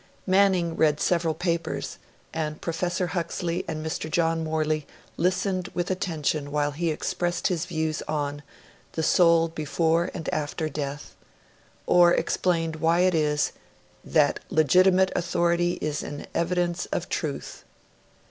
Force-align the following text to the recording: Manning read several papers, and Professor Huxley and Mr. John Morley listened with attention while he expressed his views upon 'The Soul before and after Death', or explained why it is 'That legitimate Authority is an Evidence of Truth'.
Manning 0.25 0.75
read 0.75 0.99
several 0.99 1.35
papers, 1.35 1.99
and 2.33 2.59
Professor 2.59 3.05
Huxley 3.05 3.63
and 3.67 3.85
Mr. 3.85 4.09
John 4.09 4.43
Morley 4.43 4.87
listened 5.15 5.69
with 5.75 5.91
attention 5.91 6.51
while 6.51 6.71
he 6.71 6.89
expressed 6.89 7.49
his 7.49 7.67
views 7.67 8.01
upon 8.01 8.41
'The 8.93 9.03
Soul 9.03 9.49
before 9.49 10.09
and 10.15 10.27
after 10.33 10.69
Death', 10.69 11.15
or 11.85 12.11
explained 12.15 12.77
why 12.77 13.01
it 13.01 13.13
is 13.13 13.51
'That 14.03 14.39
legitimate 14.49 15.11
Authority 15.15 15.73
is 15.81 16.01
an 16.01 16.25
Evidence 16.33 16.87
of 16.87 17.07
Truth'. 17.07 17.63